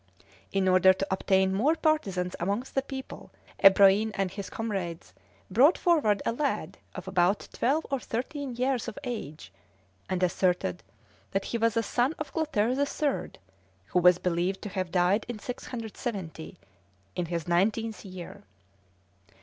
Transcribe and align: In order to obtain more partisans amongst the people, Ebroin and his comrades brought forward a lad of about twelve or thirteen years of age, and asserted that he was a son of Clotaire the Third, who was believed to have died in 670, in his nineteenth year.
In 0.51 0.67
order 0.67 0.93
to 0.93 1.05
obtain 1.11 1.53
more 1.53 1.75
partisans 1.75 2.35
amongst 2.39 2.73
the 2.73 2.81
people, 2.81 3.29
Ebroin 3.63 4.09
and 4.15 4.31
his 4.31 4.49
comrades 4.49 5.13
brought 5.51 5.77
forward 5.77 6.23
a 6.25 6.31
lad 6.31 6.79
of 6.95 7.07
about 7.07 7.47
twelve 7.53 7.85
or 7.91 7.99
thirteen 7.99 8.55
years 8.55 8.87
of 8.87 8.97
age, 9.03 9.53
and 10.09 10.23
asserted 10.23 10.81
that 11.33 11.45
he 11.45 11.59
was 11.59 11.77
a 11.77 11.83
son 11.83 12.15
of 12.17 12.33
Clotaire 12.33 12.73
the 12.75 12.83
Third, 12.83 13.37
who 13.89 13.99
was 13.99 14.17
believed 14.17 14.63
to 14.63 14.69
have 14.69 14.89
died 14.91 15.23
in 15.29 15.37
670, 15.37 16.57
in 17.15 17.25
his 17.27 17.47
nineteenth 17.47 18.03
year. 18.03 18.41